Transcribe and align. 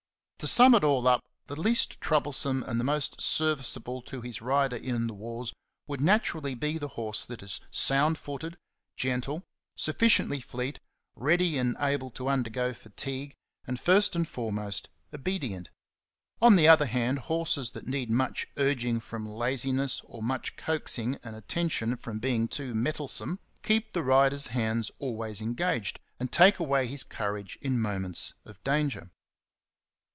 To 0.41 0.47
sum 0.47 0.73
it 0.73 0.83
all 0.83 1.07
up, 1.07 1.21
the 1.45 1.55
least 1.61 2.01
troublesome 2.01 2.63
and 2.63 2.79
the 2.79 2.83
most 2.83 3.21
serviceable 3.21 4.01
to 4.01 4.21
his 4.21 4.41
rider 4.41 4.75
in 4.75 5.05
the 5.05 5.13
wars 5.13 5.53
would 5.85 6.01
naturally 6.01 6.55
be 6.55 6.79
the 6.79 6.87
horse 6.87 7.27
that 7.27 7.43
is 7.43 7.61
sound 7.69 8.17
footed, 8.17 8.57
gentle, 8.97 9.43
sufficiently 9.75 10.39
fleet, 10.39 10.79
ready 11.15 11.59
and 11.59 11.77
able 11.79 12.09
to 12.09 12.27
undergo 12.27 12.73
fatigue, 12.73 13.35
and, 13.67 13.79
first 13.79 14.15
and 14.15 14.27
fore 14.27 14.51
most, 14.51 14.89
obedient. 15.13 15.69
On 16.41 16.55
the 16.55 16.67
other 16.67 16.87
hand, 16.87 17.19
horses 17.19 17.69
that 17.73 17.85
need 17.85 18.09
much 18.09 18.47
urging 18.57 18.99
from 18.99 19.27
laziness 19.27 20.01
or 20.05 20.23
much 20.23 20.55
coaxing 20.57 21.19
and 21.23 21.35
attention 21.35 21.95
from 21.95 22.17
being 22.17 22.47
too 22.47 22.73
mettle 22.73 23.07
some, 23.07 23.37
keep 23.61 23.91
the 23.91 24.01
rider's 24.01 24.47
hands 24.47 24.89
always 24.97 25.39
engaged, 25.39 25.99
and 26.19 26.31
take 26.31 26.57
away 26.57 26.87
his 26.87 27.03
courage 27.03 27.59
in 27.61 27.79
moments 27.79 28.33
of 28.43 28.59
danger. 28.63 29.11